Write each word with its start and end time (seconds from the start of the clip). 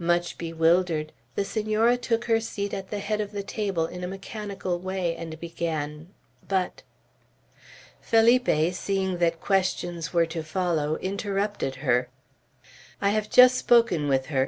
Much 0.00 0.36
bewildered, 0.38 1.12
the 1.36 1.44
Senora 1.44 1.96
took 1.96 2.24
her 2.24 2.40
seat 2.40 2.74
at 2.74 2.90
the 2.90 2.98
head 2.98 3.20
of 3.20 3.30
the 3.30 3.44
table 3.44 3.86
in 3.86 4.02
a 4.02 4.08
mechanical 4.08 4.76
way, 4.80 5.14
and 5.14 5.38
began, 5.38 6.08
"But" 6.48 6.82
Felipe, 8.00 8.74
seeing 8.74 9.18
that 9.18 9.40
questions 9.40 10.12
were 10.12 10.26
to 10.26 10.42
follow, 10.42 10.96
interrupted 10.96 11.76
her: 11.76 12.08
"I 13.00 13.10
have 13.10 13.30
just 13.30 13.54
spoken 13.54 14.08
with 14.08 14.26
her. 14.26 14.36